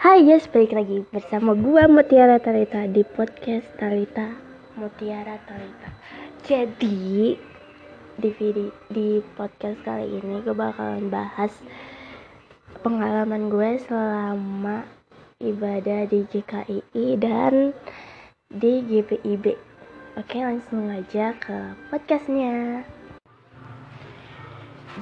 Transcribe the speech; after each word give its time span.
Hai 0.00 0.24
guys, 0.24 0.48
balik 0.48 0.72
lagi 0.72 1.04
bersama 1.12 1.52
gua 1.52 1.84
Mutiara 1.84 2.40
Talita 2.40 2.88
di 2.88 3.04
podcast 3.04 3.68
Talita 3.76 4.32
Mutiara 4.72 5.36
Talita. 5.44 5.92
Jadi 6.40 7.36
di 8.16 8.30
video 8.32 8.72
di 8.88 9.20
podcast 9.36 9.76
kali 9.84 10.08
ini 10.08 10.40
gue 10.40 10.56
bakalan 10.56 11.12
bahas 11.12 11.52
pengalaman 12.80 13.52
gue 13.52 13.76
selama 13.76 14.88
ibadah 15.36 16.08
di 16.08 16.24
GKII 16.32 17.06
dan 17.20 17.76
di 18.48 18.80
GPIB. 18.80 19.52
Oke, 20.16 20.40
langsung 20.40 20.88
aja 20.88 21.36
ke 21.36 21.76
podcastnya. 21.92 22.88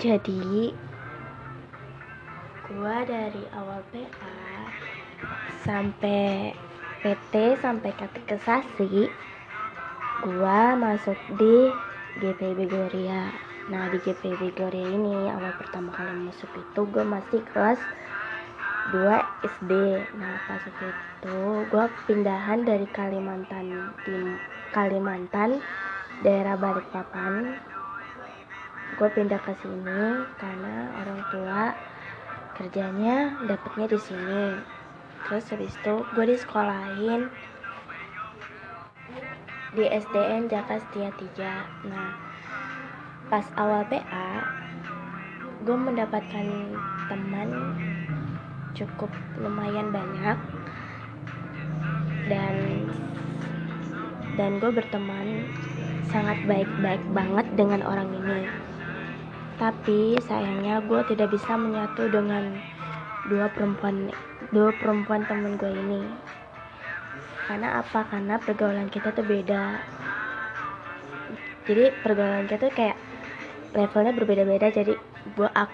Jadi 0.02 0.74
gua 2.66 3.06
dari 3.06 3.46
awal 3.54 3.78
PA 3.94 4.57
sampai 5.68 6.56
PT 7.04 7.60
sampai 7.60 7.92
katekisasi 7.92 9.12
gua 10.24 10.72
masuk 10.72 11.20
di 11.36 11.68
GPB 12.24 12.72
Gloria. 12.72 13.28
Nah 13.68 13.92
di 13.92 14.00
GPB 14.00 14.56
Gloria 14.56 14.88
ini 14.88 15.28
awal 15.28 15.52
pertama 15.60 15.92
kali 15.92 16.24
masuk 16.24 16.48
itu 16.56 16.80
gua 16.88 17.04
masih 17.04 17.44
kelas 17.52 17.76
2 18.96 18.96
SD 19.60 19.72
nah 20.16 20.40
pas 20.48 20.64
itu 20.64 21.36
gua 21.68 21.92
pindahan 22.08 22.64
dari 22.64 22.88
Kalimantan 22.88 23.92
di 24.08 24.18
Kalimantan 24.72 25.60
daerah 26.24 26.56
Balikpapan. 26.56 27.60
Gue 28.96 29.08
pindah 29.12 29.38
ke 29.44 29.52
sini 29.60 30.24
karena 30.40 30.90
orang 30.96 31.20
tua 31.28 31.76
kerjanya 32.56 33.36
dapetnya 33.46 33.86
di 33.86 33.98
sini 34.00 34.44
terus 35.26 35.50
habis 35.50 35.74
itu 35.74 35.94
gue 36.14 36.24
disekolahin 36.28 37.32
di 39.74 39.84
SDN 39.84 40.46
Jaka 40.46 40.78
Setia 40.78 41.10
3 41.10 41.90
nah 41.90 42.14
pas 43.26 43.44
awal 43.58 43.82
PA 43.90 44.46
gue 45.66 45.76
mendapatkan 45.76 46.46
teman 47.10 47.48
cukup 48.78 49.10
lumayan 49.42 49.90
banyak. 49.90 50.38
Dan 52.30 52.54
dan 54.38 54.62
gue 54.62 54.70
berteman 54.70 55.50
sangat 56.14 56.38
baik-baik 56.46 57.02
banget 57.10 57.46
dengan 57.58 57.82
orang 57.82 58.08
ini. 58.14 58.46
Tapi 59.58 60.14
sayangnya 60.22 60.78
gue 60.86 61.00
tidak 61.10 61.34
bisa 61.34 61.58
menyatu 61.58 62.06
dengan 62.06 62.54
dua 63.26 63.50
perempuan 63.50 64.14
dua 64.52 64.72
perempuan 64.76 65.24
temen 65.28 65.56
gue 65.60 65.68
ini. 65.68 66.02
Karena 67.48 67.80
apa? 67.80 68.04
Karena 68.08 68.36
pergaulan 68.36 68.88
kita 68.92 69.12
tuh 69.12 69.24
beda. 69.24 69.80
Jadi 71.68 71.92
pergaulan 72.04 72.48
kita 72.48 72.68
tuh 72.68 72.76
kayak 72.76 72.96
levelnya 73.76 74.12
berbeda-beda. 74.16 74.68
Jadi 74.72 74.96
gue 75.36 75.48
ag 75.52 75.72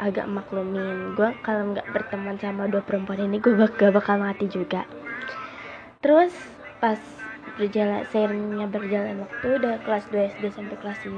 agak 0.00 0.26
maklumin. 0.28 1.12
Gue 1.16 1.32
kalau 1.44 1.76
nggak 1.76 1.88
berteman 1.92 2.40
sama 2.40 2.68
dua 2.68 2.80
perempuan 2.80 3.20
ini 3.20 3.36
gue 3.40 3.52
bak 3.52 3.80
bakal 3.92 4.16
mati 4.16 4.48
juga. 4.48 4.88
Terus 6.00 6.32
pas 6.80 6.96
berjalan 7.60 8.08
seiringnya 8.08 8.66
berjalan 8.72 9.20
waktu 9.20 9.46
udah 9.60 9.84
kelas 9.84 10.08
2 10.08 10.32
SD 10.32 10.44
sampai 10.48 10.76
kelas 10.80 10.96
6 11.04 11.12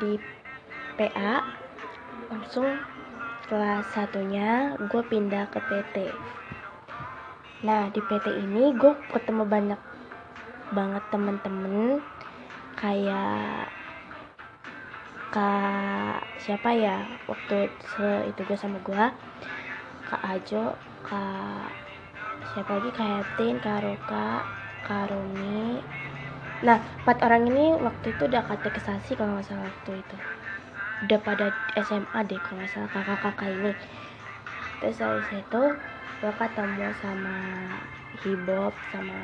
di 0.00 0.16
PA 0.96 1.44
langsung 2.32 2.64
kelas 3.48 3.84
satunya 3.96 4.76
gue 4.76 5.02
pindah 5.08 5.48
ke 5.48 5.60
PT 5.64 5.96
nah 7.64 7.88
di 7.88 8.04
PT 8.04 8.28
ini 8.28 8.76
gue 8.76 8.92
ketemu 9.08 9.42
banyak 9.48 9.80
banget 10.70 11.02
temen-temen 11.08 12.04
kayak 12.76 13.72
kak 15.32 16.22
siapa 16.38 16.76
ya 16.76 17.04
waktu 17.24 17.72
itu 18.28 18.40
gue 18.44 18.58
sama 18.60 18.78
gue 18.84 19.04
kak 20.08 20.22
Ajo 20.24 20.76
kak 21.04 21.72
siapa 22.52 22.80
lagi? 22.80 22.90
Kak 22.92 23.08
Yatin 23.08 23.60
kak 23.60 23.80
Roka 23.84 24.44
kak 24.84 25.08
Rumi 25.12 25.80
Nah, 26.58 26.82
empat 27.06 27.22
orang 27.22 27.46
ini 27.54 27.70
waktu 27.78 28.10
itu 28.10 28.26
udah 28.26 28.42
katekisasi 28.42 29.14
kalau 29.14 29.38
nggak 29.38 29.46
salah 29.46 29.70
waktu 29.70 30.02
itu. 30.02 30.16
Udah 30.98 31.22
pada 31.22 31.54
SMA 31.78 32.18
deh 32.26 32.42
kalau 32.42 32.66
nggak 32.66 32.70
salah 32.74 32.90
kakak-kakak 32.90 33.54
ini. 33.54 33.72
Terus 34.82 34.98
habis 34.98 35.30
itu 35.30 35.62
gue 36.18 36.32
ketemu 36.34 36.86
sama 36.98 37.36
Hibob 38.18 38.74
sama 38.90 39.14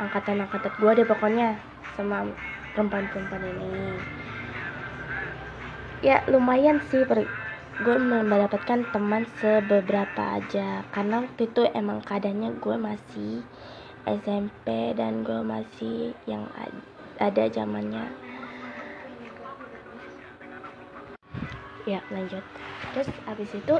angkatan-angkatan 0.00 0.72
gue 0.80 0.92
deh 0.96 1.06
pokoknya 1.08 1.60
sama 2.00 2.24
perempuan-perempuan 2.72 3.44
ini. 3.44 3.72
Ya 6.00 6.24
lumayan 6.32 6.80
sih 6.88 7.04
per 7.04 7.28
gue 7.82 7.96
mendapatkan 8.00 8.88
teman 8.88 9.28
sebeberapa 9.36 10.40
aja 10.40 10.80
karena 10.96 11.28
waktu 11.28 11.50
itu 11.50 11.62
emang 11.76 12.00
keadaannya 12.00 12.56
gue 12.56 12.76
masih 12.80 13.44
SMP 14.08 14.96
dan 14.96 15.24
gue 15.28 15.40
masih 15.44 16.16
yang 16.24 16.48
ada 17.20 17.44
zamannya 17.52 18.31
ya 21.88 22.00
lanjut. 22.10 22.44
Terus 22.92 23.08
abis 23.26 23.50
itu 23.56 23.74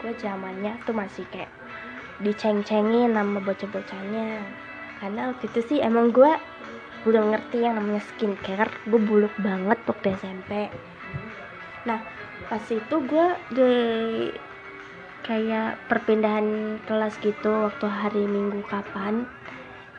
gue 0.00 0.12
zamannya 0.18 0.80
tuh 0.82 0.96
masih 0.96 1.28
kayak 1.28 1.52
diceng-cengin 2.22 3.12
nama 3.12 3.38
bocah-bocahnya. 3.40 4.46
Karena 5.00 5.34
waktu 5.34 5.50
itu 5.50 5.60
sih 5.62 5.78
emang 5.82 6.14
gue 6.14 6.32
belum 7.02 7.34
ngerti 7.34 7.66
yang 7.66 7.76
namanya 7.80 8.02
skincare. 8.04 8.70
Gue 8.86 9.00
buluk 9.02 9.34
banget 9.40 9.82
waktu 9.86 10.14
SMP 10.16 10.70
nah 11.82 12.06
pas 12.46 12.62
itu 12.70 12.96
gue 13.02 13.26
di 13.50 13.72
kayak 15.22 15.78
perpindahan 15.86 16.78
kelas 16.82 17.18
gitu 17.22 17.66
waktu 17.66 17.86
hari 17.86 18.24
minggu 18.26 18.62
kapan 18.66 19.26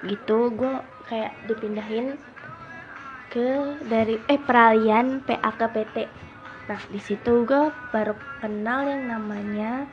gitu 0.03 0.51
gue 0.51 0.83
kayak 1.07 1.35
dipindahin 1.47 2.19
ke 3.31 3.79
dari 3.87 4.19
eh 4.27 4.39
peralihan 4.39 5.23
PA 5.23 5.51
ke 5.55 5.67
PT 5.71 5.97
nah 6.69 6.79
di 6.87 6.99
situ 6.99 7.43
gue 7.43 7.75
baru 7.91 8.15
kenal 8.39 8.87
yang 8.87 9.03
namanya 9.07 9.87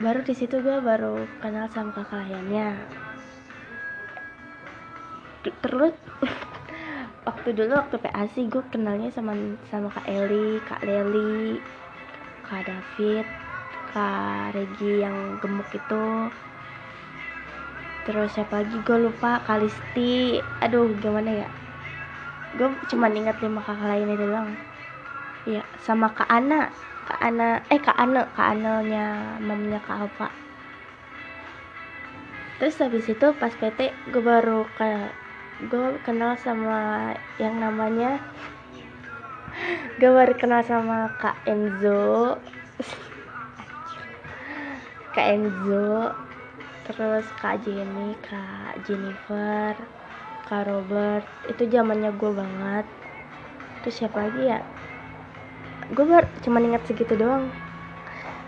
baru 0.00 0.24
di 0.24 0.32
situ 0.32 0.64
gue 0.64 0.80
baru 0.80 1.28
kenal 1.44 1.68
sama 1.68 1.92
kakak 1.92 2.24
layannya 2.24 2.80
terus 5.42 5.94
waktu 7.28 7.48
dulu 7.52 7.72
waktu 7.76 7.96
PA 8.00 8.24
sih 8.32 8.48
gue 8.48 8.64
kenalnya 8.72 9.12
sama 9.12 9.36
sama 9.68 9.92
kak 9.92 10.06
Eli 10.08 10.62
kak 10.64 10.80
Leli 10.86 11.60
kak 12.46 12.66
David 12.66 13.26
Kak 13.92 14.56
Regi 14.56 15.04
yang 15.04 15.36
gemuk 15.36 15.68
itu. 15.76 16.32
Terus 18.08 18.32
siapa 18.32 18.64
lagi? 18.64 18.80
Gue 18.80 18.96
lupa 18.96 19.44
Kalisti 19.44 20.40
aduh 20.64 20.96
gimana 20.96 21.44
ya? 21.44 21.48
Gue 22.56 22.72
cuma 22.88 23.12
ingat 23.12 23.36
lima 23.44 23.60
kakak 23.60 23.92
lainnya 23.92 24.16
doang 24.16 24.56
ya 25.42 25.66
sama 25.82 26.14
Kak 26.14 26.30
Ana. 26.30 26.70
Kak 27.02 27.18
Ana 27.18 27.66
eh 27.66 27.82
Kak 27.82 27.98
Ana 27.98 28.30
Kak 28.30 28.54
Anelnya 28.54 29.38
mamanya 29.42 29.82
Kak 29.82 30.06
Alfa. 30.06 30.28
Terus 32.62 32.78
habis 32.78 33.10
itu 33.10 33.26
pas 33.34 33.50
PT 33.50 33.90
gue 34.14 34.22
baru 34.22 34.70
ke 34.78 35.10
gue 35.66 35.98
kenal 36.06 36.38
sama 36.38 37.10
yang 37.42 37.58
namanya 37.58 38.22
gue 40.00 40.10
baru 40.10 40.34
kenal 40.38 40.62
sama 40.62 41.10
Kak 41.18 41.42
Enzo. 41.42 42.38
Kak 45.14 45.26
Enzo 45.26 46.14
terus 46.82 47.30
Kak 47.38 47.62
Jenny 47.62 48.18
Kak 48.26 48.82
Jennifer 48.82 49.74
Kak 50.46 50.66
Robert 50.66 51.26
itu 51.46 51.66
zamannya 51.66 52.14
gue 52.14 52.30
banget. 52.30 52.86
Terus 53.82 53.94
siapa 53.98 54.26
lagi 54.26 54.50
ya 54.50 54.62
gue 55.90 56.04
baru 56.06 56.28
cuma 56.46 56.62
ingat 56.62 56.86
segitu 56.86 57.18
doang. 57.18 57.50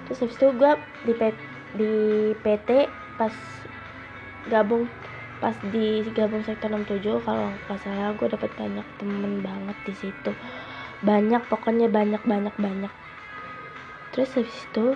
Terus 0.07 0.19
habis 0.23 0.37
itu 0.39 0.49
gue 0.55 0.73
di, 1.03 1.15
di 1.75 1.93
PT 2.39 2.71
pas 3.19 3.35
gabung 4.45 4.87
pas 5.41 5.57
di 5.61 6.05
gabung 6.13 6.41
sektor 6.45 6.73
67 6.73 7.21
kalau 7.25 7.57
nggak 7.69 7.81
salah 7.81 8.13
gue 8.17 8.29
dapet 8.31 8.51
banyak 8.55 8.87
temen 9.01 9.43
banget 9.43 9.77
di 9.83 9.95
situ. 9.97 10.33
Banyak 11.05 11.51
pokoknya 11.51 11.91
banyak 11.91 12.23
banyak 12.25 12.55
banyak. 12.57 12.93
Terus 14.15 14.31
habis 14.39 14.57
itu 14.71 14.95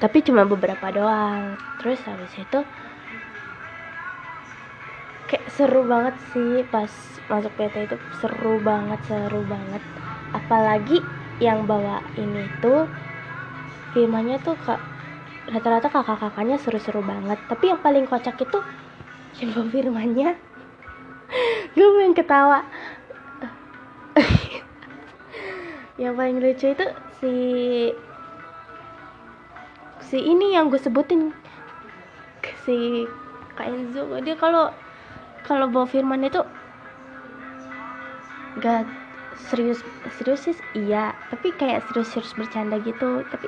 tapi 0.00 0.24
cuma 0.24 0.48
beberapa 0.48 0.88
doang. 0.88 1.60
Terus 1.76 2.00
habis 2.08 2.32
itu 2.38 2.60
kayak 5.28 5.46
seru 5.52 5.84
banget 5.84 6.16
sih 6.32 6.64
pas 6.64 6.92
masuk 7.28 7.52
PT 7.58 7.76
itu. 7.92 7.96
Seru 8.20 8.56
banget 8.62 9.00
seru 9.04 9.44
banget 9.44 9.84
apalagi 10.36 11.02
yang 11.40 11.64
bawa 11.64 12.04
ini 12.20 12.46
tuh 12.60 12.86
Firmannya 13.90 14.38
tuh 14.38 14.54
kak 14.54 14.78
rata-rata 15.50 15.90
kakak-kakaknya 15.90 16.62
seru-seru 16.62 17.02
banget. 17.02 17.42
Tapi 17.50 17.74
yang 17.74 17.82
paling 17.82 18.06
kocak 18.06 18.38
itu 18.38 18.62
yang 19.42 19.50
bawa 19.50 19.66
Firmannya. 19.66 20.30
Gue 21.74 21.88
pengen 21.98 22.14
ketawa. 22.14 22.62
Yang 26.00 26.14
paling 26.16 26.38
lucu 26.40 26.66
itu 26.72 26.86
si 27.20 27.34
si 30.00 30.18
ini 30.18 30.56
yang 30.56 30.72
gue 30.72 30.80
sebutin. 30.80 31.30
Si 32.64 33.04
Kak 33.54 33.68
Enzo. 33.68 34.08
Dia 34.24 34.34
kalau 34.34 34.72
kalau 35.44 35.68
bawa 35.68 35.84
firman 35.84 36.24
itu 36.24 36.40
gak 38.58 38.88
serius 39.48 39.80
serius 40.16 40.40
sih 40.46 40.56
iya. 40.76 41.16
Tapi 41.30 41.48
kayak 41.60 41.86
serius-serius 41.86 42.34
bercanda 42.40 42.76
gitu. 42.88 43.24
Tapi 43.32 43.46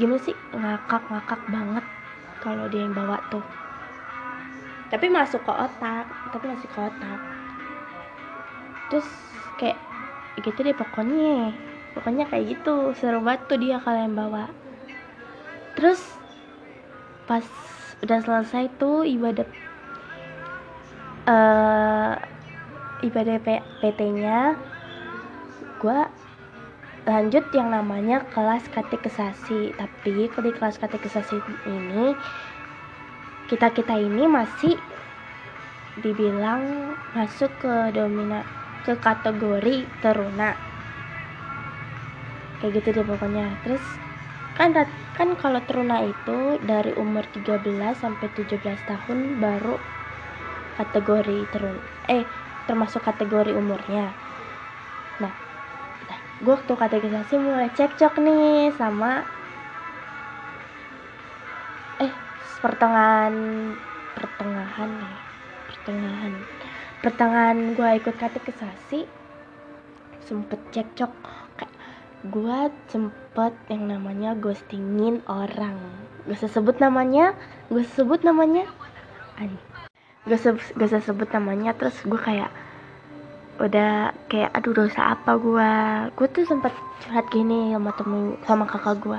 gimana 0.00 0.20
sih 0.26 0.36
ngakak 0.60 1.02
ngakak 1.10 1.42
banget 1.54 1.84
kalau 2.42 2.64
dia 2.72 2.80
yang 2.86 2.94
bawa 3.00 3.16
tuh. 3.32 3.44
Tapi 4.90 5.06
masuk 5.06 5.40
ke 5.46 5.52
otak 5.54 6.04
tapi 6.34 6.44
masuk 6.50 6.70
ke 6.74 6.80
otak. 6.90 7.20
Terus 8.90 9.08
kayak 9.58 9.78
gitu 10.44 10.58
deh 10.66 10.74
pokoknya. 10.74 11.54
Pokoknya 11.94 12.24
kayak 12.30 12.44
gitu. 12.52 12.74
Seru 12.98 13.18
banget 13.26 13.42
tuh 13.50 13.58
dia 13.62 13.76
kalau 13.84 13.98
yang 14.02 14.14
bawa. 14.18 14.50
Terus 15.78 16.00
pas 17.28 17.46
udah 18.02 18.18
selesai 18.24 18.64
tuh 18.80 19.06
ibadah 19.06 19.46
uh, 21.28 22.14
ibadah 23.04 23.36
PT-nya 23.80 24.69
gue 25.80 26.00
lanjut 27.08 27.44
yang 27.56 27.72
namanya 27.72 28.28
kelas 28.28 28.68
katekisasi 28.68 29.72
tapi 29.74 30.28
di 30.28 30.50
kelas 30.52 30.76
katekisasi 30.76 31.40
ini 31.64 32.14
kita 33.48 33.72
kita 33.72 33.96
ini 33.98 34.28
masih 34.30 34.78
dibilang 35.98 36.94
masuk 37.16 37.58
ke 37.58 37.74
domina 37.90 38.46
ke 38.86 38.94
kategori 38.96 39.90
teruna. 39.98 40.54
Kayak 42.62 42.72
gitu 42.78 42.88
deh 43.00 43.06
pokoknya. 43.08 43.58
Terus 43.66 43.82
kan 44.54 44.70
kan 45.16 45.28
kalau 45.34 45.60
teruna 45.66 46.04
itu 46.04 46.62
dari 46.62 46.94
umur 46.94 47.26
13 47.26 47.96
sampai 47.96 48.28
17 48.30 48.60
tahun 48.86 49.40
baru 49.40 49.82
kategori 50.78 51.38
terun 51.52 51.76
eh 52.06 52.24
termasuk 52.70 53.02
kategori 53.02 53.52
umurnya. 53.58 54.14
Nah 55.18 55.49
gue 56.40 56.52
waktu 56.56 56.72
kategorisasi 56.72 57.36
mulai 57.36 57.68
cekcok 57.76 58.16
nih 58.24 58.72
sama 58.72 59.28
eh 62.00 62.12
pertengahan 62.64 63.34
pertengahan 64.16 64.90
nih 64.96 65.16
pertengahan 65.68 66.32
pertengahan 67.04 67.58
gue 67.76 67.88
ikut 68.00 68.16
kategorisasi 68.16 69.20
sempet 70.30 70.60
cekcok. 70.70 71.12
Kayak 71.58 71.74
gue 72.22 72.58
sempet 72.86 73.52
yang 73.66 73.90
namanya 73.90 74.38
ghostingin 74.38 75.24
orang. 75.26 75.76
Gue 76.28 76.36
sebut 76.38 76.78
namanya 76.78 77.34
gue 77.72 77.82
sebut 77.82 78.22
namanya 78.22 78.70
gue 80.28 80.36
gue 80.36 80.88
sebut 81.00 81.28
namanya 81.32 81.72
terus 81.74 81.96
gue 82.04 82.20
kayak 82.20 82.52
udah 83.60 84.16
kayak 84.32 84.56
aduh 84.56 84.72
dosa 84.72 85.12
apa 85.12 85.36
gue 85.36 85.72
gue 86.16 86.26
tuh 86.32 86.48
sempat 86.48 86.72
curhat 87.04 87.28
gini 87.28 87.76
sama 87.76 87.92
temen 87.92 88.40
sama 88.48 88.64
kakak 88.64 88.96
gue 89.04 89.18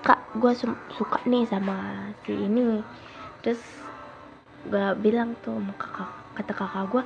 kak 0.00 0.20
gue 0.40 0.52
suka 0.96 1.20
nih 1.28 1.44
sama 1.48 2.08
si 2.24 2.32
ini. 2.32 2.80
Terus 3.44 3.60
gue 4.64 4.86
bilang 5.04 5.36
tuh 5.44 5.60
sama 5.60 5.72
kakak 5.76 6.10
kata 6.40 6.52
kakak 6.56 6.84
gue 6.88 7.02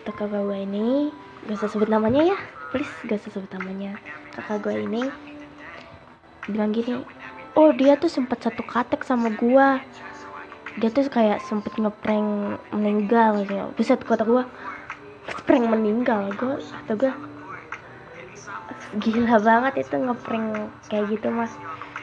kata 0.00 0.10
kakak 0.16 0.42
gue 0.48 0.58
ini 0.64 0.86
gak 1.44 1.60
usah 1.60 1.68
sebut 1.68 1.88
namanya 1.92 2.24
ya 2.24 2.38
please 2.72 2.92
gak 3.04 3.20
usah 3.20 3.32
sebut 3.36 3.50
namanya. 3.52 4.00
Kakak 4.32 4.64
gue 4.64 4.74
ini 4.88 5.02
bilang 6.48 6.72
gini 6.72 7.04
oh 7.52 7.70
dia 7.76 8.00
tuh 8.00 8.08
sempat 8.08 8.40
satu 8.40 8.64
katek 8.64 9.04
sama 9.04 9.28
gue 9.28 9.66
dia 10.80 10.88
tuh 10.88 11.04
kayak 11.12 11.44
sempet 11.44 11.76
ngeprank 11.76 12.56
meninggal 12.72 13.44
gitu 13.44 13.60
buset 13.76 14.00
kata 14.00 14.24
gue 14.24 14.44
ngeprank 15.22 15.64
meninggal 15.70 16.34
gue 16.34 16.58
atau 16.58 16.94
gue 16.98 17.12
gila 19.00 19.36
banget 19.40 19.86
itu 19.86 19.94
ngeprank 19.96 20.68
kayak 20.90 21.08
gitu 21.12 21.28
mas. 21.32 21.52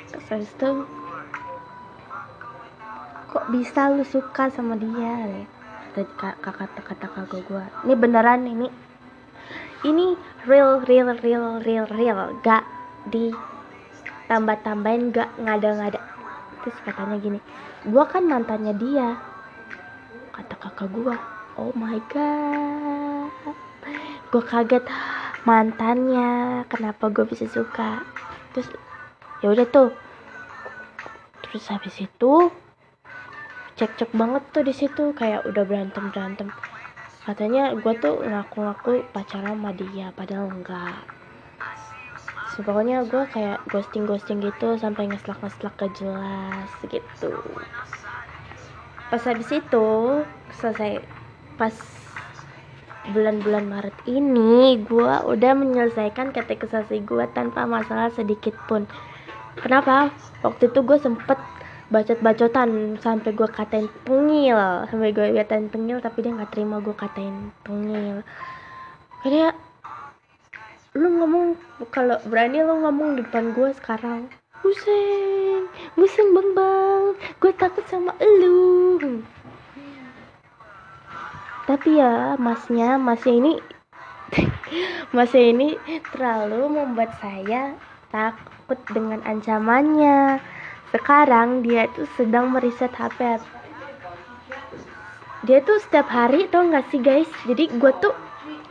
Terus 0.09 0.49
itu 0.49 0.69
kok 3.29 3.45
bisa 3.53 3.93
lu 3.93 4.05
suka 4.07 4.49
sama 4.49 4.79
dia? 4.79 5.13
Nih 5.29 5.47
kakak 5.93 6.55
kata 6.55 6.79
kakak 6.85 7.25
gue 7.27 7.63
ini 7.85 7.93
beneran 7.93 8.47
ini? 8.47 8.67
Ini 9.79 10.05
real 10.47 10.83
real 10.83 11.15
real 11.19 11.59
real 11.63 11.85
real. 11.87 12.19
Gak 12.43 12.63
di 13.07 13.31
tambah 14.29 14.61
tambahin 14.61 15.09
gak 15.09 15.33
ngada 15.41 15.73
ngada 15.73 16.01
terus 16.59 16.75
katanya 16.83 17.17
gini 17.17 17.39
gue 17.87 18.03
kan 18.05 18.23
mantannya 18.27 18.75
dia. 18.75 19.17
Kata 20.35 20.55
kakak 20.59 20.87
gue 20.91 21.15
oh 21.59 21.73
my 21.75 21.99
god 22.11 22.98
gue 24.29 24.43
kaget 24.51 24.83
mantannya 25.47 26.29
kenapa 26.71 27.09
gue 27.15 27.25
bisa 27.31 27.45
suka? 27.49 28.01
Terus 28.53 28.69
ya 29.41 29.47
udah 29.53 29.65
tuh. 29.75 29.89
Terus 31.43 31.63
habis 31.73 31.95
itu 31.97 32.33
cekcok 33.79 34.11
banget 34.21 34.43
tuh 34.53 34.63
di 34.67 34.73
situ 34.75 35.03
kayak 35.19 35.41
udah 35.49 35.63
berantem 35.69 36.05
berantem 36.11 36.49
katanya 37.25 37.63
gue 37.81 37.93
tuh 38.03 38.15
ngaku-ngaku 38.29 38.91
pacaran 39.15 39.55
sama 39.57 39.71
dia 39.81 40.07
padahal 40.19 40.47
enggak. 40.49 40.99
So, 42.49 42.65
gue 42.65 43.23
kayak 43.29 43.59
ghosting 43.71 44.03
ghosting 44.09 44.41
gitu 44.41 44.75
sampai 44.83 45.05
ngeslak 45.07 45.37
ngeslak 45.39 45.73
ke 45.79 45.87
jelas 45.93 46.69
gitu. 46.89 47.31
Pas 49.09 49.23
habis 49.25 49.49
itu 49.53 49.87
selesai. 50.53 51.01
Pas 51.57 51.75
bulan-bulan 53.11 53.65
Maret 53.65 53.97
ini 54.05 54.79
gue 54.85 55.15
udah 55.25 55.51
menyelesaikan 55.57 56.31
kategorisasi 56.31 57.03
gue 57.03 57.25
tanpa 57.33 57.65
masalah 57.65 58.13
sedikit 58.13 58.53
pun. 58.69 58.85
Kenapa? 59.59 60.13
Waktu 60.45 60.71
itu 60.71 60.79
gue 60.85 60.97
sempet 61.01 61.37
bacot-bacotan 61.89 63.01
sampai 63.01 63.33
gue 63.33 63.49
katain 63.49 63.89
tengil 64.05 64.61
sampai 64.93 65.09
gue 65.09 65.33
katain 65.41 65.73
tengil 65.73 65.97
tapi 65.97 66.21
dia 66.21 66.37
nggak 66.37 66.53
terima 66.53 66.77
gue 66.85 66.93
katain 66.93 67.49
tengil 67.65 68.21
karena 69.25 69.57
lu 70.93 71.09
ngomong 71.17 71.57
kalau 71.89 72.21
berani 72.29 72.61
lu 72.61 72.77
ngomong 72.85 73.17
di 73.17 73.25
depan 73.25 73.57
gue 73.57 73.73
sekarang 73.73 74.29
pusing 74.61 75.65
pusing 75.97 76.29
bang 76.35 76.49
bang. 76.53 77.03
Gue 77.41 77.51
takut 77.57 77.85
sama 77.89 78.13
lu 78.21 79.23
tapi 81.69 82.01
ya 82.01 82.33
masnya 82.41 82.97
masnya 82.97 83.33
ini 83.37 83.53
masnya 85.15 85.43
ini 85.53 85.77
terlalu 86.09 86.81
membuat 86.81 87.13
saya 87.21 87.77
takut 88.09 88.81
dengan 88.89 89.21
ancamannya. 89.21 90.41
Sekarang 90.89 91.61
dia 91.61 91.85
tuh 91.93 92.09
sedang 92.17 92.49
meriset 92.49 92.89
HP 92.97 93.37
dia 95.47 95.63
tuh 95.63 95.79
setiap 95.79 96.11
hari 96.11 96.51
tau 96.51 96.67
gak 96.67 96.91
sih 96.91 96.99
guys? 96.99 97.29
Jadi 97.47 97.71
gue 97.71 97.91
tuh 98.03 98.11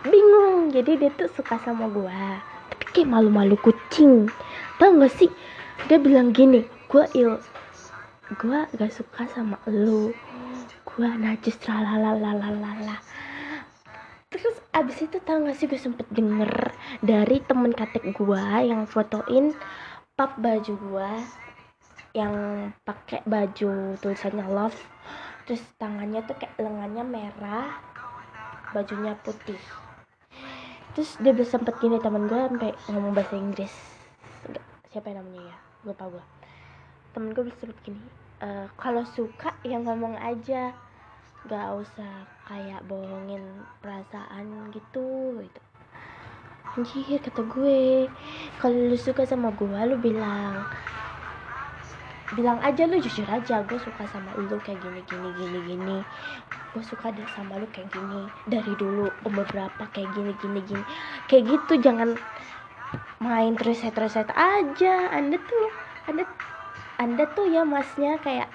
bingung. 0.05 0.69
Jadi 0.69 1.01
dia 1.01 1.11
tuh 1.17 1.31
suka 1.33 1.57
sama 1.65 1.89
gue 1.89 2.21
tapi 2.69 2.85
kayak 2.93 3.09
malu-malu 3.09 3.57
kucing. 3.63 4.29
Tau 4.77 4.93
gak 4.99 5.15
sih? 5.17 5.31
Dia 5.89 5.97
bilang 5.97 6.35
gini 6.35 6.67
gue 6.89 7.05
il 7.17 7.37
gue 8.37 8.61
gak 8.77 8.93
suka 8.93 9.25
sama 9.33 9.57
lu 9.69 10.13
gue 10.99 11.07
najis 11.07 11.55
lalalalalala 11.63 12.99
terus 14.35 14.59
abis 14.75 15.07
itu 15.07 15.23
tau 15.23 15.39
gak 15.47 15.55
sih 15.55 15.71
gue 15.71 15.79
sempet 15.79 16.11
denger 16.11 16.75
dari 16.99 17.39
temen 17.47 17.71
katek 17.71 18.19
gue 18.19 18.45
yang 18.67 18.83
fotoin 18.91 19.55
pap 20.19 20.35
baju 20.43 20.75
gue 20.75 21.11
yang 22.19 22.35
pakai 22.83 23.23
baju 23.29 23.95
tulisannya 24.03 24.51
love. 24.51 24.75
Terus 25.47 25.63
tangannya 25.79 26.25
tuh 26.27 26.35
kayak 26.35 26.57
lengannya 26.59 27.05
merah 27.07 27.79
bajunya 28.75 29.15
putih. 29.23 29.61
Terus 30.99 31.15
dia 31.23 31.31
bisa 31.31 31.61
sempet 31.61 31.79
gini 31.79 32.03
temen 32.03 32.27
gue 32.27 32.35
sampai 32.35 32.75
ngomong 32.91 33.15
bahasa 33.15 33.39
Inggris. 33.39 33.71
Siapa 34.91 35.15
yang 35.15 35.23
namanya 35.23 35.53
ya? 35.53 35.57
Lupa 35.87 36.11
gue 36.11 36.25
temen 37.19 37.35
gue 37.35 37.51
bisa 37.51 37.67
sempet 37.67 37.79
gini 37.83 37.99
e, 38.39 38.71
kalau 38.79 39.03
suka 39.03 39.51
yang 39.67 39.83
ngomong 39.83 40.15
aja 40.23 40.71
gak 41.47 41.69
usah 41.79 42.27
kayak 42.51 42.83
bohongin 42.91 43.63
perasaan 43.79 44.75
gitu 44.75 45.39
gitu. 45.39 45.61
Anjir 46.79 47.19
kata 47.19 47.43
gue 47.43 48.07
kalau 48.63 48.79
lu 48.91 48.95
suka 48.95 49.27
sama 49.27 49.51
gue 49.55 49.67
lu 49.67 49.99
bilang 49.99 50.63
bilang 52.37 52.61
aja 52.61 52.85
lu 52.85 53.01
jujur 53.01 53.25
aja 53.25 53.65
gue 53.65 53.79
suka 53.81 54.05
sama 54.07 54.31
lu 54.37 54.59
kayak 54.63 54.79
gini 54.83 55.01
gini 55.07 55.29
gini 55.39 55.59
gini. 55.75 55.99
Gue 56.71 56.83
suka 56.85 57.11
deh 57.11 57.27
sama 57.35 57.59
lu 57.59 57.67
kayak 57.75 57.91
gini 57.91 58.31
dari 58.47 58.73
dulu 58.79 59.11
umur 59.27 59.47
berapa 59.51 59.83
kayak 59.91 60.11
gini 60.15 60.33
gini 60.39 60.61
gini. 60.67 60.85
Kayak 61.27 61.45
gitu 61.51 61.83
jangan 61.83 62.15
main 63.19 63.59
terus 63.59 63.83
terus 63.83 64.15
aja. 64.15 64.95
Anda 65.11 65.41
tuh 65.41 65.67
anda 66.07 66.25
anda 66.99 67.25
tuh 67.33 67.47
ya 67.51 67.67
masnya 67.67 68.23
kayak 68.23 68.47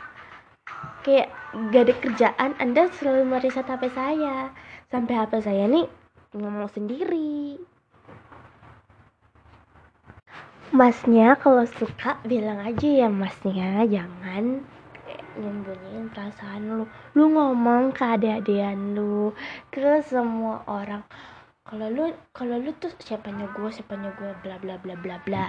kayak 1.04 1.28
gak 1.70 1.84
ada 1.86 1.94
kerjaan 2.00 2.52
anda 2.58 2.90
selalu 2.98 3.28
meriset 3.28 3.68
HP 3.68 3.92
saya. 3.92 4.50
Sampai 4.88 5.20
HP 5.20 5.44
saya 5.44 5.68
nih 5.68 5.86
ngomong 6.34 6.72
sendiri. 6.72 7.62
Masnya 10.74 11.38
kalau 11.38 11.70
suka 11.70 12.18
bilang 12.26 12.58
aja 12.64 13.06
ya 13.06 13.10
masnya. 13.12 13.86
Jangan 13.86 14.66
nyembunyiin 15.38 16.10
perasaan 16.10 16.62
lu. 16.66 16.86
Lu 17.14 17.30
ngomong 17.30 17.94
ke 17.94 18.02
adik-adian 18.02 18.98
lu 18.98 19.38
ke 19.70 20.02
semua 20.02 20.66
orang. 20.66 21.06
Kalau 21.62 21.88
lu 21.94 22.10
kalau 22.34 22.58
lu 22.58 22.74
tuh 22.82 22.90
siapanya 22.98 23.46
gue 23.54 23.70
siapanya 23.70 24.10
gue 24.18 24.34
bla 24.42 24.58
bla 24.58 24.82
bla 24.82 24.98
bla 24.98 25.22
bla. 25.22 25.48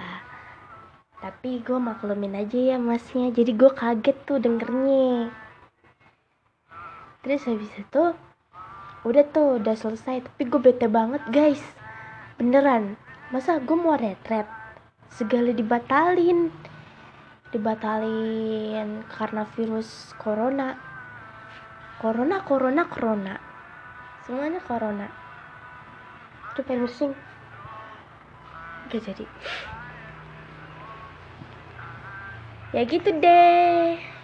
Tapi 1.17 1.63
gue 1.65 1.79
maklumin 1.81 2.37
aja 2.37 2.75
ya 2.75 2.77
masnya. 2.77 3.33
Jadi 3.33 3.57
gue 3.57 3.71
kaget 3.73 4.17
tuh 4.29 4.37
dengernya 4.37 5.44
terus 7.25 7.41
habis 7.49 7.73
itu 7.73 8.13
udah 9.01 9.25
tuh 9.33 9.57
udah 9.57 9.73
selesai. 9.73 10.21
Tapi 10.29 10.45
gue 10.45 10.61
bete 10.61 10.85
banget 10.85 11.25
guys. 11.33 11.61
Beneran. 12.37 13.01
Masa 13.33 13.57
gue 13.57 13.73
mau 13.73 13.97
retret? 13.97 14.45
Segala 15.09 15.49
dibatalin. 15.49 16.53
Dibatalin 17.49 19.01
karena 19.09 19.49
virus 19.57 20.13
corona. 20.21 20.77
Corona 21.97 22.45
corona 22.45 22.85
corona. 22.85 23.41
Semuanya 24.29 24.61
corona. 24.61 25.09
Itu 26.53 26.61
pengen 26.61 26.85
pusing 26.85 27.13
gak 28.93 29.01
jadi. 29.01 29.25
Ya 32.69 32.85
gitu 32.85 33.09
deh 33.17 34.14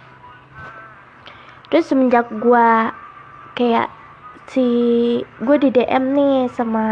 terus 1.72 1.88
semenjak 1.88 2.28
gua 2.36 2.92
kayak 3.56 3.88
si 4.52 4.68
gue 5.40 5.56
di 5.56 5.72
DM 5.72 6.12
nih 6.12 6.52
sama 6.52 6.84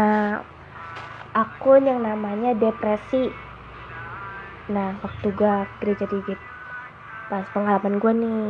akun 1.37 1.85
yang 1.85 2.01
namanya 2.01 2.57
depresi. 2.57 3.29
Nah 4.73 4.97
waktu 5.05 5.29
gue 5.29 5.55
gereja 5.77 6.09
di 6.09 6.33
pas 7.29 7.45
pengalaman 7.53 8.01
gue 8.01 8.13
nih 8.17 8.49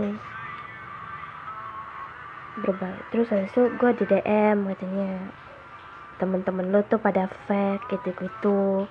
berubah. 2.63 2.93
Terus 3.11 3.27
habis 3.35 3.51
itu 3.51 3.67
gue 3.75 3.91
di 3.99 4.05
DM 4.07 4.63
katanya 4.71 5.11
temen-temen 6.15 6.71
lo 6.71 6.79
tuh 6.87 7.03
pada 7.03 7.27
fake 7.51 7.91
gitu-gitu. 7.91 8.87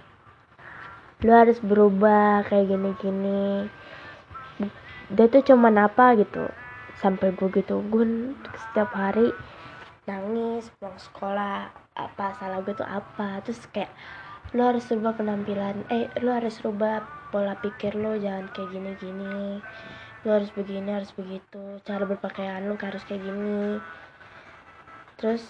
Lo 1.25 1.32
harus 1.32 1.56
berubah 1.64 2.44
kayak 2.44 2.76
gini-gini. 2.76 3.73
Dia 5.09 5.26
tuh 5.32 5.40
cuman 5.40 5.88
apa? 5.88 6.12
gitu 6.20 6.60
sampai 7.00 7.33
gue 7.33 7.49
gitu 7.57 7.80
gue 7.88 8.04
setiap 8.54 8.92
hari 8.92 9.33
nangis 10.04 10.69
pulang 10.76 11.00
sekolah 11.00 11.73
apa 11.97 12.26
salah 12.37 12.61
gue 12.61 12.76
tuh 12.76 12.87
apa. 12.87 13.40
Terus 13.45 13.64
kayak 13.73 13.92
lo 14.52 14.69
harus 14.69 14.85
rubah 14.92 15.16
penampilan 15.16 15.87
eh 15.88 16.12
lo 16.21 16.37
harus 16.37 16.61
rubah 16.61 17.00
pola 17.33 17.57
pikir 17.57 17.97
lo 17.97 18.19
jangan 18.19 18.50
kayak 18.52 18.71
gini 18.75 18.90
gini 18.99 19.62
lo 20.26 20.37
harus 20.37 20.50
begini 20.52 20.90
harus 20.92 21.14
begitu 21.16 21.80
cara 21.87 22.04
berpakaian 22.04 22.69
lo 22.69 22.76
harus 22.76 23.02
kayak 23.09 23.25
gini. 23.25 23.80
Terus 25.16 25.45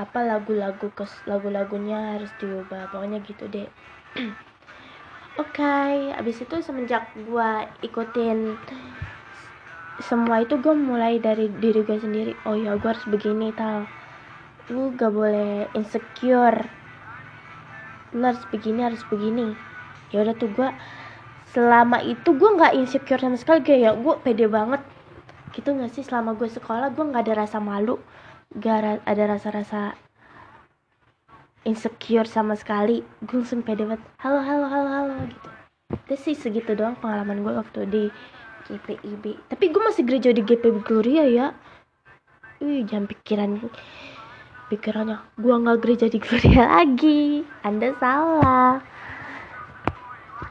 apa 0.00 0.24
lagu-lagu 0.24 0.88
lagu-lagunya 1.28 2.16
harus 2.16 2.32
diubah 2.40 2.88
pokoknya 2.90 3.20
gitu 3.22 3.44
deh 3.46 3.68
oke 5.38 5.54
okay, 5.54 6.12
abis 6.16 6.44
itu 6.44 6.56
semenjak 6.60 7.08
gua 7.28 7.64
ikutin 7.80 8.58
semua 10.02 10.42
itu 10.42 10.58
gue 10.58 10.74
mulai 10.74 11.22
dari 11.22 11.46
diri 11.46 11.86
gue 11.86 11.98
sendiri. 12.00 12.34
Oh 12.48 12.58
ya 12.58 12.74
gue 12.74 12.88
harus 12.88 13.06
begini 13.06 13.54
tal. 13.54 13.86
Lu 14.72 14.90
gak 14.98 15.12
boleh 15.14 15.70
insecure. 15.78 16.66
Lu 18.16 18.24
harus 18.26 18.42
begini 18.50 18.82
harus 18.82 19.04
begini. 19.06 19.54
Ya 20.10 20.26
udah 20.26 20.34
tuh 20.34 20.50
gue 20.50 20.68
selama 21.52 22.02
itu 22.02 22.32
gue 22.34 22.50
nggak 22.56 22.74
insecure 22.76 23.22
sama 23.22 23.38
sekali. 23.38 23.62
Kayak 23.62 23.80
ya 23.80 23.90
gue 23.94 24.14
pede 24.26 24.46
banget. 24.50 24.82
Gitu 25.54 25.70
gak 25.70 25.92
sih? 25.94 26.02
Selama 26.02 26.34
gue 26.34 26.50
sekolah 26.50 26.90
gue 26.90 27.04
nggak 27.06 27.22
ada 27.30 27.46
rasa 27.46 27.62
malu. 27.62 28.00
Gak 28.52 29.04
ada 29.06 29.24
rasa-rasa 29.28 29.96
insecure 31.62 32.26
sama 32.26 32.58
sekali. 32.58 33.02
Gue 33.24 33.42
langsung 33.42 33.62
pede 33.62 33.86
banget. 33.86 34.02
Halo 34.22 34.42
halo 34.42 34.66
halo 34.66 34.88
halo 34.90 35.14
gitu. 35.30 35.48
Itu 35.92 36.14
sih 36.18 36.34
segitu 36.34 36.72
doang 36.74 36.96
pengalaman 36.98 37.44
gue 37.44 37.52
waktu 37.52 37.80
di 37.88 38.04
GPIB 38.62 39.50
tapi 39.50 39.74
gue 39.74 39.82
masih 39.82 40.06
gereja 40.06 40.30
di 40.30 40.42
GPIB 40.42 40.76
Gloria 40.86 41.24
ya. 41.26 41.46
Wih, 42.62 42.86
jangan 42.86 43.10
pikiran 43.10 43.50
pikirannya. 44.70 45.18
Gua 45.34 45.58
nggak 45.58 45.78
gereja 45.82 46.06
di 46.06 46.22
Gloria 46.22 46.64
lagi. 46.80 47.42
Anda 47.66 47.92
salah. 47.98 48.78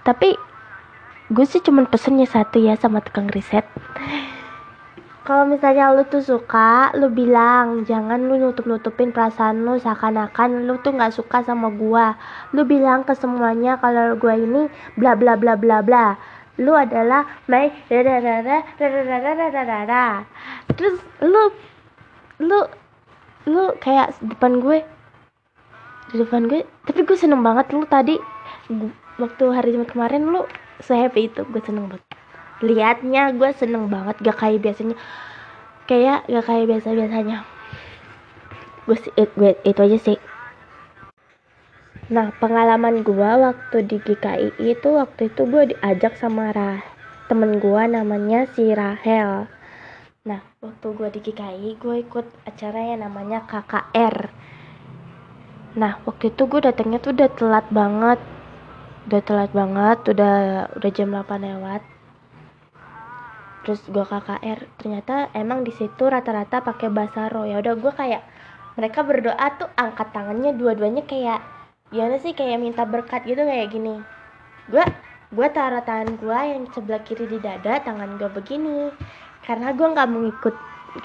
Tapi 0.03 0.35
gue 1.31 1.45
sih 1.47 1.63
cuman 1.63 1.87
pesennya 1.87 2.27
satu 2.27 2.59
ya 2.59 2.75
sama 2.75 2.99
tukang 2.99 3.31
riset 3.31 3.63
kalau 5.21 5.45
misalnya 5.45 5.93
lu 5.93 6.01
tuh 6.09 6.25
suka 6.25 6.89
lu 6.97 7.13
bilang 7.13 7.85
jangan 7.85 8.25
lu 8.25 8.41
nutup 8.41 8.65
nutupin 8.65 9.13
perasaan 9.13 9.61
lu 9.61 9.77
seakan-akan 9.77 10.65
lu 10.65 10.81
tuh 10.81 10.97
nggak 10.97 11.13
suka 11.13 11.45
sama 11.45 11.69
gua 11.69 12.17
lu 12.57 12.65
bilang 12.65 13.05
ke 13.05 13.13
semuanya 13.13 13.77
kalau 13.77 14.17
gua 14.17 14.33
ini 14.33 14.65
bla 14.97 15.13
bla 15.13 15.37
bla 15.37 15.53
bla 15.53 15.85
bla 15.85 16.17
lu 16.59 16.73
adalah 16.75 17.25
my 17.47 17.69
terus 20.75 20.95
lu 21.21 21.43
lu 22.41 22.59
lu 23.49 23.63
kayak 23.81 24.13
depan 24.21 24.61
gue 24.61 24.85
di 26.11 26.15
depan 26.19 26.45
gue 26.45 26.61
tapi 26.85 27.07
gue 27.07 27.17
seneng 27.17 27.41
banget 27.41 27.71
lu 27.73 27.87
tadi 27.87 28.19
waktu 29.17 29.43
hari 29.49 29.73
Jumat 29.73 29.89
kemarin 29.89 30.27
lu 30.27 30.43
sehappy 30.83 31.31
itu 31.31 31.41
gue 31.47 31.61
seneng 31.63 31.87
banget 31.87 32.20
liatnya 32.61 33.33
gue 33.35 33.49
seneng 33.57 33.89
banget 33.89 34.15
gak 34.21 34.37
kayak 34.37 34.61
biasanya 34.61 34.95
kayak 35.89 36.25
gak 36.29 36.45
kayak 36.45 36.65
biasa 36.69 36.87
biasanya 36.93 37.37
gue 38.85 38.97
sih 38.97 39.13
gue 39.13 39.51
itu 39.65 39.79
aja 39.81 39.97
sih 39.97 40.17
nah 42.11 42.31
pengalaman 42.37 43.01
gue 43.01 43.29
waktu 43.41 43.77
di 43.87 43.97
GKI 43.97 44.57
itu 44.61 44.89
waktu 44.93 45.33
itu 45.33 45.41
gue 45.47 45.75
diajak 45.75 46.15
sama 46.15 46.53
Rah 46.53 46.83
temen 47.27 47.57
gue 47.57 47.81
namanya 47.87 48.47
si 48.51 48.69
Rahel 48.71 49.47
Nah, 50.21 50.45
waktu 50.61 50.93
gue 50.93 51.09
di 51.17 51.19
GKI, 51.25 51.81
gue 51.81 52.05
ikut 52.05 52.45
acara 52.45 52.93
yang 52.93 53.01
namanya 53.01 53.41
KKR. 53.49 54.29
Nah, 55.81 55.97
waktu 56.05 56.29
itu 56.29 56.45
gue 56.45 56.61
datangnya 56.61 57.01
tuh 57.01 57.17
udah 57.17 57.29
telat 57.33 57.65
banget. 57.73 58.21
Udah 59.09 59.21
telat 59.25 59.49
banget, 59.49 59.97
udah 60.13 60.35
udah 60.77 60.89
jam 60.93 61.09
8 61.09 61.41
lewat. 61.41 61.81
Terus 63.61 63.81
gue 63.85 64.01
KKR, 64.01 64.59
ternyata 64.81 65.29
emang 65.37 65.61
di 65.61 65.73
situ 65.73 66.03
rata-rata 66.09 66.65
pakai 66.65 66.89
bahasa 66.89 67.29
roh. 67.29 67.45
Ya 67.45 67.61
udah 67.61 67.77
gue 67.77 67.93
kayak 67.93 68.21
mereka 68.77 69.05
berdoa 69.05 69.47
tuh 69.59 69.69
angkat 69.77 70.09
tangannya 70.15 70.57
dua-duanya 70.57 71.05
kayak 71.05 71.39
gimana 71.91 72.17
sih 72.23 72.33
kayak 72.33 72.57
minta 72.57 72.87
berkat 72.87 73.27
gitu 73.29 73.45
kayak 73.45 73.69
gini. 73.69 74.01
Gue 74.71 74.81
gue 75.31 75.47
taruh 75.53 75.83
tangan 75.85 76.17
gue 76.19 76.39
yang 76.43 76.63
sebelah 76.73 77.01
kiri 77.05 77.29
di 77.29 77.37
dada, 77.39 77.79
tangan 77.79 78.17
gue 78.19 78.27
begini 78.33 78.91
karena 79.45 79.73
gue 79.73 79.87
nggak 79.87 80.09
mengikut 80.09 80.55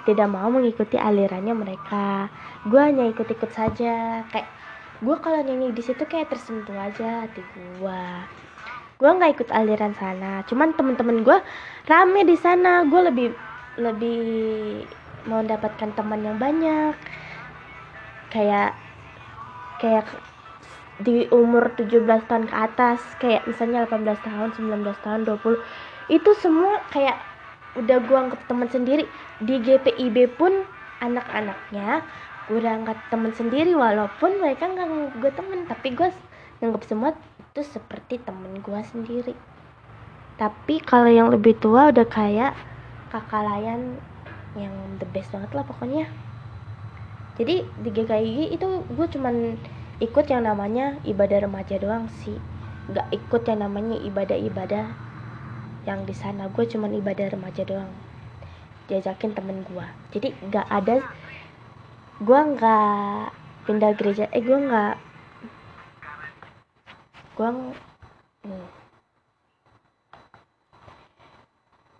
tidak 0.02 0.28
mau 0.28 0.50
mengikuti 0.50 0.98
alirannya 0.98 1.54
mereka 1.54 2.26
gue 2.66 2.80
hanya 2.80 3.06
ikut-ikut 3.14 3.50
saja 3.54 4.26
kayak 4.34 4.48
gue 4.98 5.16
kalau 5.22 5.40
nyanyi 5.44 5.70
di 5.70 5.82
situ 5.84 6.02
kayak 6.08 6.32
tersentuh 6.32 6.75
aja 6.75 7.28
hati 7.28 7.42
gue 7.54 8.02
gue 8.96 9.10
nggak 9.10 9.32
ikut 9.36 9.48
aliran 9.52 9.92
sana. 9.96 10.40
Cuman 10.48 10.72
temen-temen 10.72 11.20
gue 11.20 11.38
rame 11.84 12.20
di 12.24 12.36
sana. 12.36 12.84
Gue 12.88 13.00
lebih 13.04 13.28
lebih 13.76 14.20
mau 15.28 15.44
mendapatkan 15.44 15.92
teman 15.92 16.20
yang 16.24 16.40
banyak. 16.40 16.96
Kayak 18.32 18.76
kayak 19.76 20.08
di 20.96 21.28
umur 21.28 21.76
17 21.76 22.08
tahun 22.24 22.48
ke 22.48 22.56
atas 22.56 23.04
kayak 23.20 23.44
misalnya 23.44 23.84
18 23.84 24.16
tahun 24.24 24.48
19 24.56 25.04
tahun 25.04 25.20
20 25.28 25.60
itu 26.08 26.30
semua 26.40 26.80
kayak 26.88 27.20
udah 27.76 28.00
gue 28.00 28.16
anggap 28.16 28.40
teman 28.48 28.68
sendiri. 28.72 29.04
Di 29.44 29.60
GPIB 29.60 30.40
pun 30.40 30.64
anak-anaknya 31.04 32.00
gue 32.48 32.56
udah 32.62 32.72
anggap 32.80 32.98
teman 33.12 33.34
sendiri 33.34 33.76
walaupun 33.76 34.40
mereka 34.40 34.70
nggak 34.70 35.18
gue 35.18 35.30
temen 35.34 35.66
tapi 35.68 35.92
gue 35.92 36.08
nganggap 36.62 36.82
semua 36.88 37.10
itu 37.56 37.64
seperti 37.64 38.20
temen 38.20 38.60
gue 38.60 38.80
sendiri. 38.84 39.32
Tapi 40.36 40.76
kalau 40.84 41.08
yang 41.08 41.32
lebih 41.32 41.56
tua 41.56 41.88
udah 41.88 42.04
kayak 42.04 42.52
kakak 43.08 43.48
layan 43.48 43.96
yang 44.52 44.76
the 45.00 45.08
best 45.08 45.32
banget 45.32 45.56
lah 45.56 45.64
pokoknya. 45.64 46.04
Jadi 47.40 47.64
di 47.80 47.88
GKI 47.88 48.52
itu 48.52 48.84
gue 48.92 49.06
cuman 49.08 49.56
ikut 50.04 50.25
yang 50.28 50.44
namanya 50.44 51.00
ibadah 51.08 51.48
remaja 51.48 51.80
doang 51.80 52.12
sih. 52.20 52.36
Nggak 52.92 53.08
ikut 53.25 53.42
yang 53.48 53.64
namanya 53.64 53.96
ibadah-ibadah 54.04 54.92
yang 55.88 56.04
di 56.04 56.12
sana. 56.12 56.52
Gue 56.52 56.68
cuman 56.68 56.92
ibadah 56.92 57.32
remaja 57.32 57.64
doang. 57.64 57.88
Diajakin 58.92 59.32
temen 59.32 59.64
gue 59.64 59.86
jadi 60.12 60.28
nggak 60.44 60.68
ada 60.70 60.96
gue 62.22 62.40
nggak 62.56 63.20
pindah 63.66 63.92
gereja 63.98 64.25
eh 64.30 64.40
gue 64.40 64.56
nggak 64.56 65.05
gue 67.37 67.49
hmm. 68.49 68.69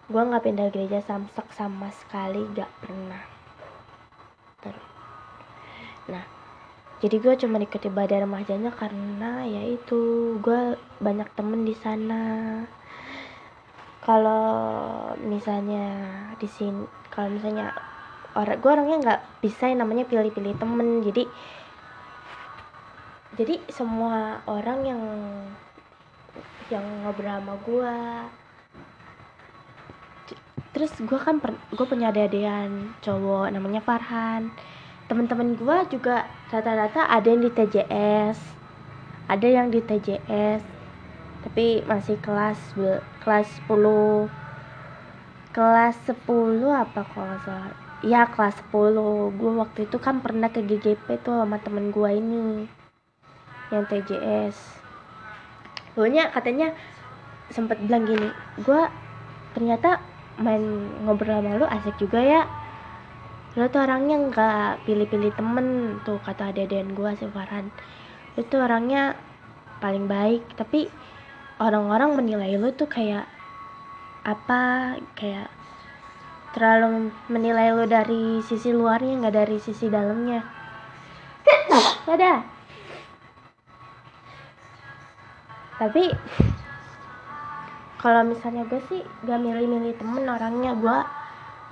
gue 0.07 0.23
nggak 0.23 0.45
pindah 0.45 0.69
gereja 0.73 1.05
samsak 1.05 1.47
sama 1.53 1.93
sekali 1.93 2.49
gak 2.57 2.73
pernah 2.81 3.37
nah 6.07 6.23
jadi 7.03 7.19
gue 7.19 7.35
cuma 7.45 7.61
ikut 7.61 7.83
ibadah 7.83 8.25
remajanya 8.25 8.71
karena 8.73 9.45
ya 9.45 9.63
itu 9.77 10.35
gue 10.41 10.79
banyak 11.03 11.29
temen 11.35 11.67
di 11.67 11.75
sana 11.77 12.63
kalau 14.07 14.47
misalnya 15.19 15.85
di 16.39 16.47
sini 16.47 16.87
kalau 17.11 17.35
misalnya 17.35 17.75
orang 18.39 18.63
gue 18.63 18.71
orangnya 18.71 18.97
nggak 19.03 19.21
bisa 19.43 19.67
yang 19.67 19.83
namanya 19.83 20.07
pilih-pilih 20.07 20.55
temen 20.57 21.03
jadi 21.03 21.27
jadi 23.37 23.61
semua 23.69 24.41
orang 24.49 24.79
yang 24.81 25.03
yang 26.73 26.83
ngobrol 27.05 27.37
sama 27.37 27.55
gue 27.63 27.97
terus 30.73 30.93
gue 31.01 31.21
kan 31.21 31.37
gue 31.73 31.87
punya 31.89 32.13
adik-adikan 32.13 32.93
cowok 33.01 33.49
namanya 33.49 33.81
Farhan. 33.81 34.53
Teman-teman 35.09 35.57
gue 35.57 35.77
juga 35.97 36.29
rata-rata 36.53 37.07
ada 37.09 37.29
yang 37.31 37.41
di 37.41 37.53
TJS 37.53 38.37
ada 39.27 39.47
yang 39.47 39.73
di 39.73 39.81
TJS 39.81 40.63
tapi 41.47 41.81
masih 41.87 42.19
kelas 42.21 42.59
kelas 43.23 43.49
10 43.69 44.29
kelas 45.55 45.97
10 46.09 46.61
apa 46.73 47.01
kalau 47.09 47.37
salah? 47.45 47.73
Ya 48.05 48.29
kelas 48.29 48.61
10 48.69 49.39
gue 49.39 49.53
waktu 49.57 49.89
itu 49.89 49.97
kan 49.97 50.21
pernah 50.21 50.53
ke 50.53 50.61
GGP 50.61 51.25
tuh 51.25 51.41
sama 51.41 51.57
temen 51.63 51.89
gue 51.89 52.11
ini 52.13 52.69
yang 53.73 53.85
TJS 53.89 54.57
pokoknya 55.97 56.29
katanya 56.31 56.77
sempat 57.51 57.81
bilang 57.81 58.05
gini 58.05 58.29
gue 58.61 58.83
ternyata 59.57 60.05
main 60.37 60.61
ngobrol 61.09 61.41
sama 61.41 61.57
lu 61.57 61.67
asik 61.67 61.97
juga 61.97 62.21
ya. 62.21 62.43
Lu 63.57 63.65
tuh 63.73 63.89
orangnya 63.89 64.21
nggak 64.21 64.85
pilih-pilih 64.85 65.33
temen 65.33 65.97
tuh 66.05 66.21
kata 66.21 66.53
deden 66.53 66.93
gue 66.93 67.11
si 67.17 67.25
Farhan. 67.25 67.73
Lu 68.37 68.45
tuh 68.45 68.61
orangnya 68.61 69.17
paling 69.81 70.05
baik 70.05 70.45
tapi 70.61 70.93
orang-orang 71.57 72.21
menilai 72.21 72.53
lu 72.61 72.69
tuh 72.77 72.89
kayak 72.89 73.25
apa 74.29 74.97
kayak 75.17 75.49
terlalu 76.53 77.09
menilai 77.33 77.73
lu 77.73 77.89
dari 77.89 78.45
sisi 78.45 78.77
luarnya 78.77 79.25
nggak 79.25 79.37
dari 79.41 79.57
sisi 79.57 79.89
dalamnya. 79.89 80.45
Ada 82.13 82.56
tapi 85.77 86.09
kalau 88.01 88.23
misalnya 88.23 88.63
gue 88.69 88.81
sih 88.87 89.03
gak 89.27 89.41
milih-milih 89.41 89.99
temen 89.99 90.25
orangnya. 90.31 90.79
Gue 90.79 90.99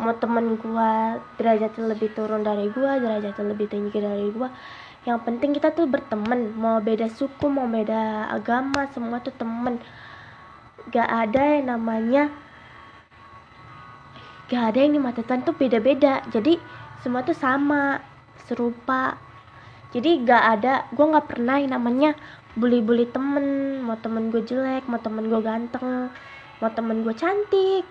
mau 0.02 0.14
temen 0.18 0.59
gue 0.59 0.90
derajatnya 1.38 1.94
lebih 1.94 2.11
turun 2.18 2.42
dari 2.42 2.66
gue 2.74 2.90
derajatnya 2.98 3.44
lebih 3.46 3.70
tinggi 3.70 4.02
dari 4.02 4.26
gue 4.35 4.48
yang 5.07 5.22
penting 5.22 5.55
kita 5.55 5.70
tuh 5.70 5.87
berteman. 5.87 6.57
Mau 6.57 6.81
beda 6.83 7.07
suku 7.12 7.46
mau 7.46 7.68
beda 7.68 8.33
agama 8.35 8.90
semua 8.90 9.20
tuh 9.22 9.37
temen. 9.37 9.78
Gak 10.90 11.09
ada 11.09 11.61
yang 11.61 11.70
namanya 11.70 12.33
gak 14.50 14.74
ada 14.74 14.78
yang 14.83 14.92
di 14.96 15.00
mata 15.00 15.22
Tuhan 15.22 15.46
tuh 15.46 15.55
beda-beda. 15.55 16.24
Jadi 16.35 16.59
semua 17.05 17.22
tuh 17.22 17.37
sama 17.37 18.00
serupa 18.48 19.20
jadi 19.94 20.26
gak 20.26 20.44
ada 20.59 20.72
gue 20.90 21.07
gak 21.07 21.30
pernah 21.30 21.62
yang 21.62 21.78
namanya 21.78 22.18
bully-bully 22.59 23.07
temen. 23.14 23.78
Mau 23.87 23.94
temen 24.02 24.35
gue 24.35 24.42
jelek 24.42 24.90
mau 24.90 24.98
temen 24.98 25.30
gue 25.30 25.38
ganteng 25.38 26.11
mau 26.59 26.70
temen 26.70 27.02
gue 27.02 27.14
cantik 27.14 27.85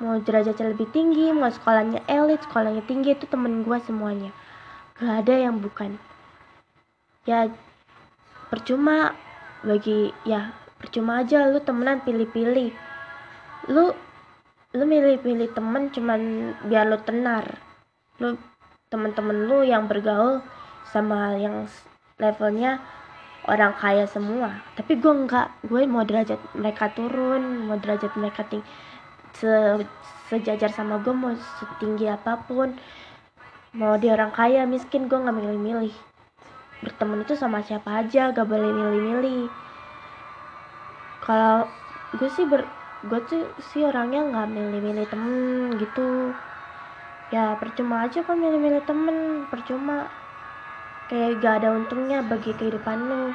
mau 0.00 0.16
derajatnya 0.16 0.72
lebih 0.72 0.88
tinggi 0.96 1.28
mau 1.28 1.52
sekolahnya 1.52 2.00
elit 2.08 2.40
sekolahnya 2.48 2.80
tinggi 2.88 3.14
itu 3.14 3.30
temen 3.30 3.62
gue 3.62 3.78
semuanya. 3.86 4.34
Gak 4.98 5.26
ada 5.26 5.34
yang 5.38 5.62
bukan. 5.62 6.02
Ya 7.28 7.46
percuma 8.50 9.14
bagi 9.62 10.10
ya 10.26 10.50
percuma 10.82 11.22
aja 11.22 11.46
lu 11.46 11.62
temenan 11.62 12.02
pilih-pilih. 12.02 12.74
Lu 13.70 13.94
lu 14.74 14.84
milih-pilih 14.86 15.52
temen 15.54 15.94
cuman 15.94 16.52
biar 16.66 16.90
lu 16.90 16.98
tenar. 17.06 17.60
Lu 18.18 18.34
temen-temen 18.90 19.46
lu 19.46 19.62
yang 19.62 19.86
bergaul 19.86 20.42
sama 20.90 21.38
yang 21.38 21.70
levelnya 22.18 22.82
orang 23.48 23.72
kaya 23.78 24.04
semua. 24.04 24.60
Tapi 24.76 24.98
gue 25.00 25.12
nggak 25.26 25.70
gue 25.70 25.82
mau 25.88 26.04
derajat 26.04 26.38
mereka 26.52 26.92
turun 26.92 27.70
mau 27.70 27.78
derajat 27.80 28.12
mereka 28.18 28.44
ting 28.44 28.62
se 29.32 29.80
sejajar 30.28 30.70
sama 30.70 30.98
gue 31.00 31.14
mau 31.14 31.32
setinggi 31.34 32.10
apa 32.10 32.44
pun. 32.44 32.76
Mau 33.74 33.94
dia 34.02 34.18
orang 34.18 34.34
kaya 34.34 34.66
miskin 34.66 35.06
gue 35.06 35.18
nggak 35.18 35.36
milih-milih. 35.36 35.94
Berteman 36.82 37.22
itu 37.22 37.36
sama 37.36 37.60
siapa 37.60 38.02
aja 38.02 38.32
gak 38.32 38.48
boleh 38.48 38.72
milih-milih. 38.72 39.52
Kalau 41.20 41.68
gue 42.16 42.30
sih 42.32 42.48
ber 42.48 42.64
gue 43.00 43.20
tuh 43.28 43.44
sih 43.72 43.84
orangnya 43.84 44.24
nggak 44.26 44.48
milih-milih 44.50 45.06
temen 45.08 45.76
gitu. 45.78 46.34
Ya 47.30 47.54
percuma 47.60 48.08
aja 48.08 48.26
kan 48.26 48.40
milih-milih 48.42 48.82
temen 48.88 49.46
percuma 49.46 50.10
kayak 51.10 51.42
gak 51.42 51.54
ada 51.60 51.74
untungnya 51.74 52.22
bagi 52.22 52.54
kehidupan 52.54 52.98
lu. 53.10 53.34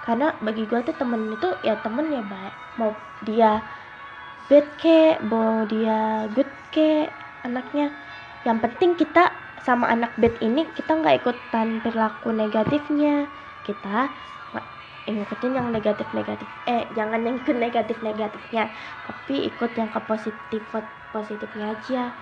Karena 0.00 0.32
bagi 0.40 0.64
gue 0.64 0.80
tuh 0.80 0.96
temen 0.96 1.28
itu 1.28 1.48
ya 1.60 1.76
temen 1.84 2.08
ya 2.08 2.24
baik 2.24 2.54
mau 2.80 2.96
dia 3.20 3.60
bad 4.48 4.66
ke 4.80 5.20
mau 5.20 5.68
dia 5.68 6.24
good 6.32 6.48
ke 6.72 7.12
anaknya. 7.44 7.92
Yang 8.48 8.58
penting 8.64 8.90
kita 8.96 9.36
sama 9.60 9.92
anak 9.92 10.16
bad 10.16 10.36
ini 10.40 10.64
kita 10.72 10.96
nggak 10.96 11.24
ikutan 11.24 11.84
perilaku 11.84 12.32
negatifnya. 12.32 13.28
Kita 13.64 14.08
ikutin 15.04 15.52
yang 15.52 15.68
negatif 15.68 16.08
negatif 16.16 16.48
eh 16.64 16.88
jangan 16.96 17.20
yang 17.28 17.36
ke 17.44 17.52
negatif 17.52 18.00
negatifnya 18.00 18.72
tapi 19.04 19.52
ikut 19.52 19.76
yang 19.76 19.92
ke 19.92 20.00
positif 20.08 20.64
positifnya 21.12 21.76
aja. 21.76 22.16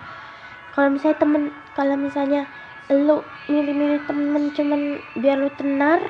Kalau 0.75 0.91
misalnya 0.91 1.17
temen 1.23 1.43
kalau 1.71 1.95
misalnya 1.95 2.43
lu 2.91 3.23
milih-milih 3.47 4.03
temen 4.03 4.51
cuman 4.51 4.81
biar 5.15 5.37
lu 5.39 5.51
tenar? 5.55 6.03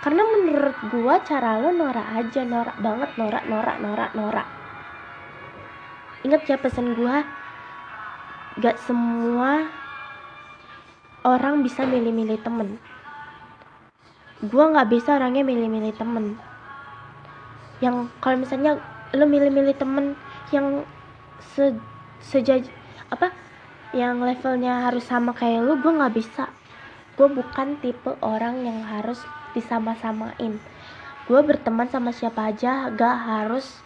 Karena 0.00 0.22
menurut 0.24 0.78
gua 0.88 1.20
cara 1.20 1.60
lu 1.60 1.74
norak 1.74 2.08
aja 2.16 2.46
norak 2.46 2.78
banget 2.80 3.10
norak 3.18 3.44
norak 3.50 3.76
norak 3.82 4.10
norak. 4.16 4.48
Ingat 6.24 6.42
ya 6.48 6.56
pesan 6.56 6.96
gua? 6.96 7.26
Gak 8.58 8.80
semua 8.80 9.68
orang 11.26 11.60
bisa 11.60 11.84
milih-milih 11.84 12.40
temen. 12.40 12.80
Gua 14.48 14.70
nggak 14.70 14.88
bisa 14.88 15.18
orangnya 15.18 15.44
milih-milih 15.44 15.92
temen. 15.98 16.38
Yang 17.84 18.08
kalau 18.22 18.36
misalnya 18.40 18.78
lu 19.12 19.24
milih-milih 19.28 19.74
temen 19.76 20.14
yang 20.54 20.86
se 21.42 21.74
sejaj 22.18 22.66
apa 23.08 23.30
yang 23.96 24.20
levelnya 24.20 24.84
harus 24.84 25.08
sama 25.08 25.32
kayak 25.32 25.64
lu 25.64 25.80
gue 25.80 25.92
nggak 25.92 26.14
bisa. 26.16 26.52
Gue 27.16 27.28
bukan 27.32 27.80
tipe 27.80 28.14
orang 28.20 28.62
yang 28.62 28.84
harus 28.84 29.18
disama-samain. 29.56 30.60
Gue 31.28 31.40
berteman 31.44 31.88
sama 31.90 32.14
siapa 32.14 32.48
aja 32.48 32.88
gak 32.88 33.16
harus 33.28 33.84